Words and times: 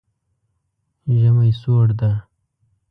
ژمی 1.17 1.51
سوړ 1.61 1.87
ده 1.99 2.11